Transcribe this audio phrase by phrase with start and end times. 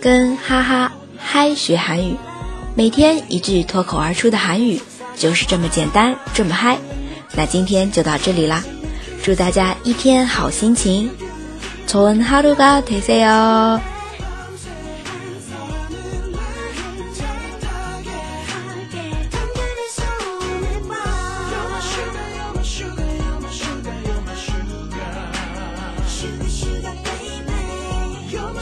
[0.00, 2.16] 跟哈哈嗨学韩语，
[2.74, 4.80] 每天一句脱口而出的韩语，
[5.16, 6.78] 就是这么简单，这么嗨。
[7.34, 8.62] 那今天就到这里啦，
[9.22, 11.10] 祝大家一天好心情，
[11.86, 13.24] 从哈鲁嘎特色哟。
[13.24, 13.93] sugar,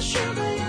[0.03, 0.62] sugar